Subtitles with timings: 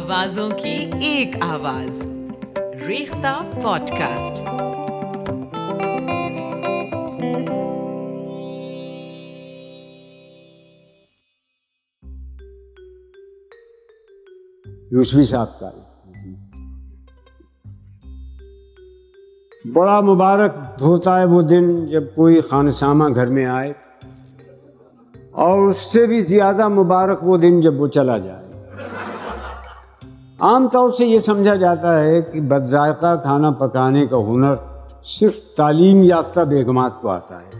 [0.00, 2.10] آوازوں کی ایک آواز۔
[2.86, 4.42] ریختہ پوڈ کاسٹ
[14.92, 15.70] یوسفی صاحب کا۔
[19.74, 23.72] بڑا مبارک ہوتا ہے وہ دن جب کوئی خانسامہ گھر میں آئے
[25.30, 28.49] اور اس سے بھی زیادہ مبارک وہ دن جب وہ چلا جائے۔
[30.40, 34.54] عام طور سے یہ سمجھا جاتا ہے کہ بد ذائقہ کھانا پکانے کا ہنر
[35.04, 37.58] صرف تعلیم یافتہ بیگمات کو آتا ہے۔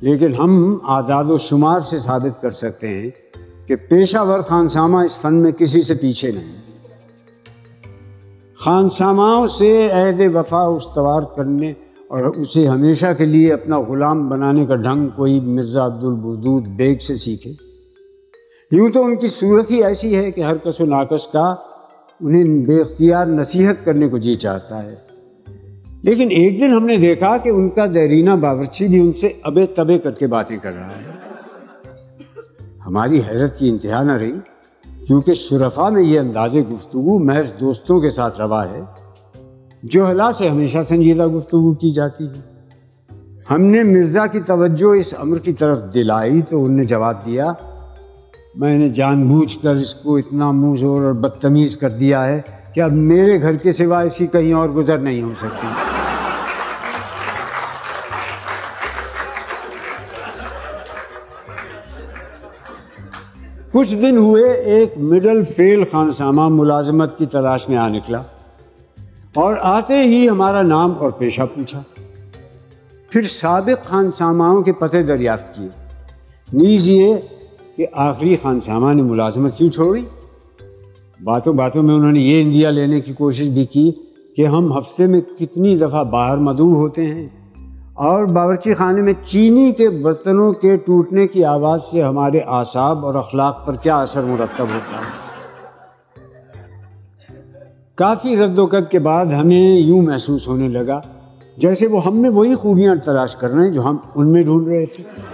[0.00, 3.10] لیکن ہم اعداد و شمار سے ثابت کر سکتے ہیں
[3.66, 6.52] کہ پیشہ ور خانسامہ اس فن میں کسی سے پیچھے نہیں۔
[8.64, 11.72] خانساماؤں سے عہد وفا استوار کرنے
[12.08, 16.98] اور اسے ہمیشہ کے لیے اپنا غلام بنانے کا ڈھنگ کوئی مرزا عبد البدود بیگ
[16.98, 17.71] سے سیکھے۔
[18.72, 21.54] یوں تو ان کی صورت ہی ایسی ہے کہ ہر کس و ناقص کا
[22.20, 24.94] انہیں بے اختیار نصیحت کرنے کو جی چاہتا ہے۔
[26.02, 29.66] لیکن ایک دن ہم نے دیکھا کہ ان کا دیرینہ باورچی بھی ان سے ابے
[29.66, 31.12] تبے کر کے باتیں کر رہا ہے۔
[32.86, 34.32] ہماری حیرت کی انتہا نہ رہی،
[35.06, 38.80] کیونکہ شرفا میں یہ انداز گفتگو محض دوستوں کے ساتھ روا ہے۔
[39.82, 42.62] جو حلا سے ہمیشہ سنجیدہ گفتگو کی جاتی ہے۔
[43.50, 47.52] ہم نے مرزا کی توجہ اس امر کی طرف دلائی تو ان نے جواب دیا
[48.54, 52.40] میں نے جان بوجھ کر اس کو اتنا منہ زور اور بدتمیز کر دیا ہے
[52.74, 55.66] کہ اب میرے گھر کے سوا ایسی کہیں اور گزر نہیں ہو سکتی۔
[63.72, 68.22] کچھ دن ہوئے ایک مڈل فیل خانسامہ ملازمت کی تلاش میں آ نکلا
[69.34, 71.82] اور آتے ہی ہمارا نام اور پیشہ پوچھا۔
[73.10, 75.68] پھر سابق خانساماؤں کے پتے دریافت کیے۔
[76.52, 77.14] نیز یہ
[77.76, 80.04] کہ آخری خانسامہ نے ملازمت کیوں چھوڑی؟
[81.24, 83.92] باتوں باتوں میں انہوں نے یہ اندیا لینے کی کوشش بھی کی
[84.36, 87.28] کہ ہم ہفتے میں کتنی دفعہ باہر مدعو ہوتے ہیں
[87.94, 93.14] اور باورچی خانے میں چینی کے برتنوں کے ٹوٹنے کی آواز سے ہمارے اعصاب اور
[93.14, 95.22] اخلاق پر کیا اثر مرتب ہوتا ہے؟
[97.94, 101.00] کافی رد و قد کے بعد ہمیں یوں محسوس ہونے لگا
[101.56, 104.68] جیسے وہ ہم میں وہی خوبیاں تلاش کر رہے ہیں جو ہم ان میں ڈھونڈ
[104.68, 105.31] رہے تھے۔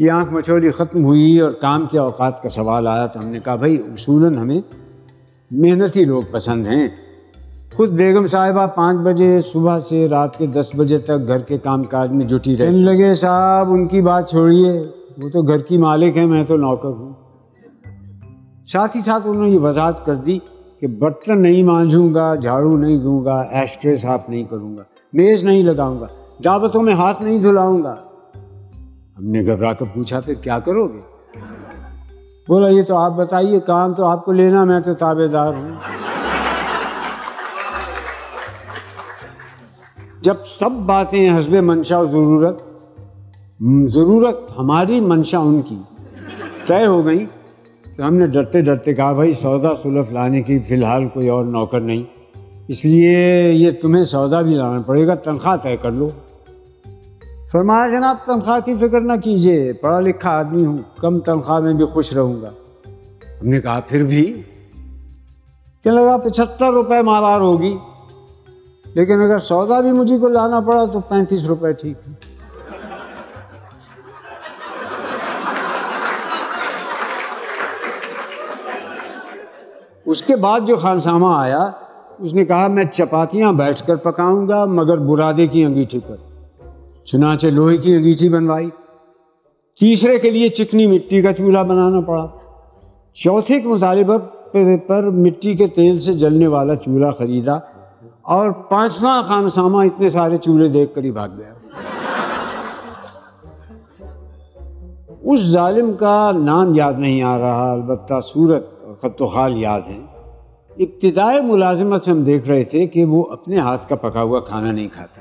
[0.00, 3.38] یہ آنکھ مچولی ختم ہوئی اور کام کے اوقات کا سوال آیا تو ہم نے
[3.44, 4.60] کہا، بھائی، اصولاً ہمیں
[5.50, 6.88] محنتی لوگ پسند ہیں۔
[7.76, 11.82] خود بیگم صاحبہ پانچ بجے صبح سے رات کے دس بجے تک گھر کے کام
[11.82, 14.72] کاج میں جٹی رہنے لگے، صاحب، ان کی بات چھوڑیے۔
[15.22, 17.12] وہ تو گھر کی مالک ہیں، میں تو نوکر ہوں۔
[18.66, 20.38] ساتھ ہی ساتھ انہوں نے یہ وضاحت کر دی
[20.80, 24.82] کہ برتن نہیں مانجھوں گا، جھاڑو نہیں دوں گا ایسٹرے صاف نہیں کروں گا،
[25.12, 26.06] میز نہیں لگاؤں گا،
[26.44, 27.94] دعوتوں میں ہاتھ نہیں دھلاؤں گا۔
[29.20, 31.00] ہم نے گھبرا کر پوچھا، پھر کیا کرو گے؟
[32.48, 35.70] بولا، یہ تو آپ بتائیے کام تو آپ کو لینا، میں تو تابے دار ہوں.
[40.22, 42.62] جب سب باتیں حسب منشا و ضرورت
[43.88, 45.78] ضرورت ہماری منشا ان کی
[46.66, 47.24] طے ہو گئی
[47.96, 51.44] تو ہم نے ڈرتے ڈرتے کہا، بھائی، سودا سلف لانے کی فی الحال کوئی اور
[51.44, 52.02] نوکر نہیں،
[52.68, 56.08] اس لیے یہ تمہیں سودا بھی لانا پڑے گا، تنخواہ طے کر لو۔
[57.52, 61.84] فرمایا جناب تنخواہ کی فکر نہ کیجیے پڑھا لکھا آدمی ہوں، کم تنخواہ میں بھی
[61.84, 62.50] خوش رہوں گا۔
[63.42, 64.42] ہم نے کہا پھر بھی؟
[65.84, 67.76] کہ لگا پچہتر روپے ماوار ہوگی،
[68.94, 72.12] لیکن اگر سودا بھی مجھے کو لانا پڑا تو پینتیس روپے ٹھیک ہے۔
[80.06, 81.70] اس کے بعد جو خانسامہ آیا،
[82.18, 86.29] اس نے کہا میں چپاتیاں بیٹھ کر پکاؤں گا، مگر برادے کی انگیٹھی پر۔
[87.12, 88.68] چنانچہ لوہے کی انگیٹھی بنوائی۔
[89.80, 92.26] تیسرے کے لیے چکنی مٹی کا چولہا بنانا پڑا۔
[93.14, 94.18] چوتھے کے مطالبہ
[94.86, 97.54] پر مٹی کے تیل سے جلنے والا چولہا خریدا
[98.22, 101.52] اور پانچواں خانسامہ اتنے سارے چولہے دیکھ کر ہی بھاگ گیا۔
[105.22, 109.80] اس ظالم کا نام یاد نہیں آ رہا، البتہ صورت اور خط و خال یاد
[109.88, 110.00] ہے
[110.78, 114.72] ابتدائی ملازمت سے ہم دیکھ رہے تھے کہ وہ اپنے ہاتھ کا پکا ہوا کھانا
[114.72, 115.20] نہیں کھاتا۔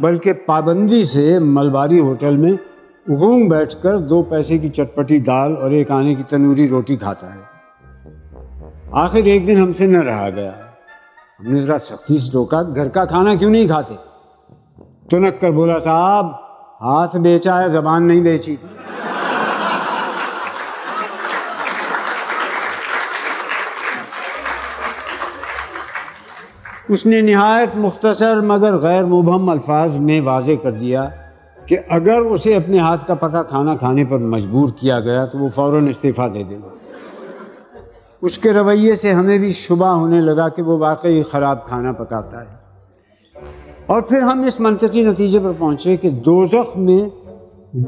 [0.00, 2.52] بلکہ پابندی سے ملباری ہوٹل میں
[3.08, 7.34] اگونگ بیٹھ کر دو پیسے کی چٹپٹی دال اور ایک آنے کی تنوری روٹی کھاتا
[7.34, 7.40] ہے۔
[8.92, 10.50] آخر ایک دن ہم سے نہ رہا گیا۔
[11.40, 13.94] ہم نے ذرا سختی سے روکا، گھر کا کھانا کیوں نہیں کھاتے؟
[15.10, 16.26] تنک کر بولا، صاحب،
[16.80, 18.56] ہاتھ بیچا ہے، زبان نہیں بیچی۔
[26.90, 31.08] اس نے نہایت مختصر مگر غیر مبہم الفاظ میں واضح کر دیا
[31.66, 35.48] کہ اگر اسے اپنے ہاتھ کا پکا کھانا کھانے پر مجبور کیا گیا تو وہ
[35.54, 36.68] فوراً استعفیٰ دے دے گا۔
[38.22, 42.40] اس کے رویے سے ہمیں بھی شبہ ہونے لگا کہ وہ واقعی خراب کھانا پکاتا
[42.40, 42.56] ہے۔
[43.86, 47.08] اور پھر ہم اس منطقی نتیجے پر پہنچے کہ دوزخ میں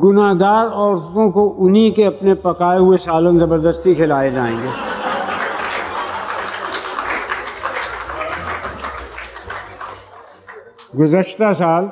[0.03, 4.92] گناہ گار عورتوں کو انہی کے اپنے پکائے ہوئے سالن زبردستی کھلائے جائیں گے۔
[10.99, 11.85] گزشتہ سال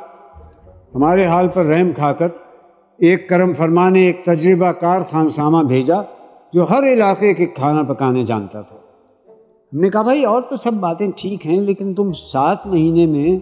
[0.94, 2.28] ہمارے حال پر رحم کھا کر
[2.98, 6.02] ایک کرم فرما نے ایک تجربہ کار خانسامہ بھیجا
[6.52, 8.76] جو ہر علاقے کے کھانا پکانے جانتا تھا۔
[9.72, 13.38] ہم نے کہا، بھائی، اور تو سب باتیں ٹھیک ہیں، لیکن تم سات مہینے میں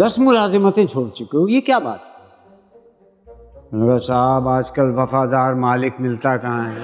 [0.00, 6.36] دس ملازمتیں چھوڑ چکے ہو، یہ کیا بات ہے؟ صاحب، آج کل وفادار مالک ملتا
[6.36, 6.80] کہاں ہے؟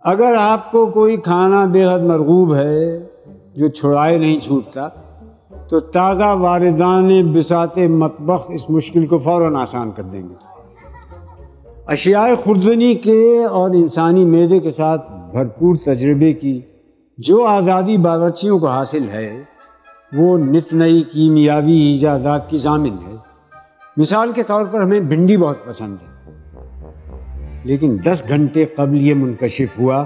[0.00, 3.09] اگر آپ کو کوئی کھانا بے حد مرغوب ہے
[3.54, 4.88] جو چھڑائے نہیں چھوٹتا،
[5.68, 10.34] تو تازہ واردان بسات مطبخ اس مشکل کو فوراً آسان کر دیں گے۔
[11.86, 16.60] اشیاء خوردنی کے اور انسانی میدے کے ساتھ بھرپور تجربے کی
[17.18, 19.42] جو آزادی باورچیوں کو حاصل ہے،
[20.12, 23.16] وہ نت نئی کیمیاوی ایجادات کی ضامن ہے۔
[23.96, 26.10] مثال کے طور پر ہمیں بھنڈی بہت پسند ہے۔
[27.64, 30.04] لیکن دس گھنٹے قبل یہ منکشف ہوا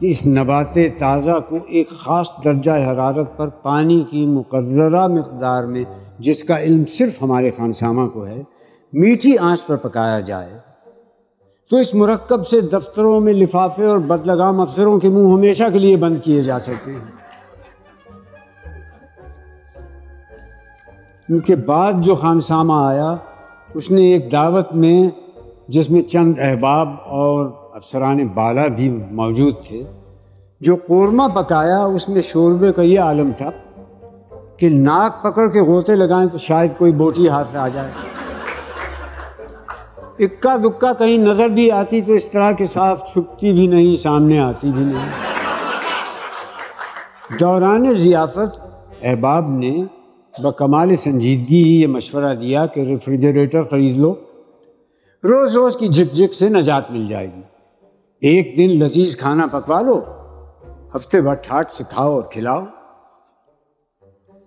[0.00, 5.84] کہ اس نبات تازہ کو ایک خاص درجہ حرارت پر پانی کی مقررہ مقدار میں،
[6.18, 8.42] جس کا علم صرف ہمارے خانسامہ کو ہے،
[8.92, 10.58] میٹھی آنچ پر پکایا جائے۔
[11.70, 15.96] تو اس مرکب سے دفتروں میں لفافے اور بدلگام افسروں کے منہ ہمیشہ کے لیے
[15.96, 17.20] بند کیے جا سکتے ہیں۔
[21.28, 23.16] ان کے بعد جو خانسامہ آیا،
[23.74, 25.10] اس نے ایک دعوت میں،
[25.68, 29.84] جس میں چند احباب اور افسران بالا بھی موجود تھے۔
[30.60, 33.50] جو قورمہ پکایا، اس میں شوربے کا یہ عالم تھا
[34.56, 37.90] کہ ناک پکڑ کے غوطے لگائیں تو شاید کوئی بوٹی ہاتھ آ جائے۔
[40.18, 44.38] اکا دکا کہیں نظر بھی آتی تو اس طرح کے صاف چھپتی بھی نہیں، سامنے
[44.38, 45.10] آتی بھی نہیں۔
[47.40, 48.60] دوران ضیافت
[49.02, 49.84] احباب نے
[50.38, 54.14] بکمال سنجیدگی ہی یہ مشورہ دیا کہ ریفریجریٹر خرید لو۔
[55.24, 57.49] روز روز کی جھک جھک سے نجات مل جائے گی۔
[58.20, 60.04] ایک دن لذیذ کھانا پکوا لو،
[60.96, 62.64] ہفتے بھر ٹھاٹ سے کھاؤ اور کھلاؤ۔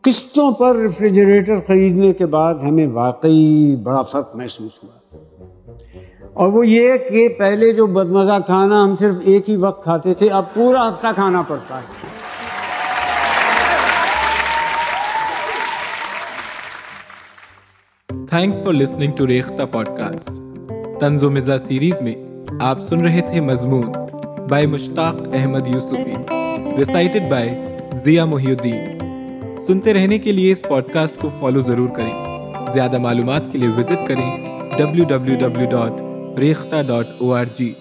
[0.01, 5.17] قسطوں پر ریفریجریٹر خریدنے کے بعد ہمیں واقعی بڑا فرق محسوس ہوا۔
[6.33, 10.29] اور وہ یہ کہ پہلے جو بدمزہ کھانا ہم صرف ایک ہی وقت کھاتے تھے،
[10.29, 12.13] اب پورا ہفتہ کھانا پڑتا ہے۔
[18.29, 20.31] Thanks for listening to Rekhta podcast
[20.99, 23.91] تنز و مزہ سیریز میں آپ سن رہے تھے مضمون
[24.49, 26.13] by Mushtaq Ahmad Yusufi
[26.77, 27.49] recited by
[27.93, 28.99] Zia Mohiuddin
[29.67, 32.11] سنتے رہنے کے لیے اس پوڈ کاسٹ کو فالو ضرور کریں۔
[32.73, 34.37] زیادہ معلومات کے لیے وزٹ کریں
[34.77, 37.73] W W W dot Rekhta dot O R G